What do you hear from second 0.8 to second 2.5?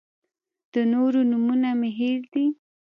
نورو نومونه مې هېر دي.